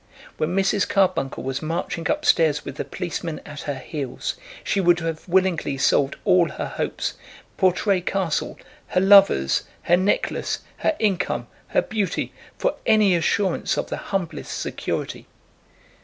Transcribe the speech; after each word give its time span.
When 0.37 0.55
Mrs. 0.55 0.89
Carbuncle 0.89 1.43
was 1.43 1.61
marching 1.61 2.09
up 2.09 2.25
stairs 2.25 2.65
with 2.65 2.77
the 2.77 2.83
policemen 2.85 3.39
at 3.45 3.61
her 3.69 3.75
heels 3.77 4.33
she 4.63 4.81
would 4.81 4.97
have 5.01 5.27
willingly 5.29 5.77
sold 5.77 6.15
all 6.25 6.49
her 6.49 6.65
hopes, 6.65 7.13
Portray 7.55 8.01
Castle, 8.01 8.57
her 8.87 8.99
lovers, 8.99 9.61
her 9.83 9.97
necklace, 9.97 10.61
her 10.77 10.95
income, 10.97 11.45
her 11.67 11.83
beauty, 11.83 12.33
for 12.57 12.77
any 12.87 13.15
assurance 13.15 13.77
of 13.77 13.89
the 13.91 13.97
humblest 14.09 14.57
security. 14.59 15.27